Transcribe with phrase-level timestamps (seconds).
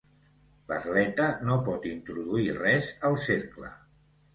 [0.71, 3.77] L'atleta no pot introduir res al cercle.